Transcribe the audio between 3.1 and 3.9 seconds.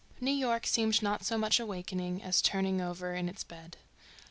in its bed.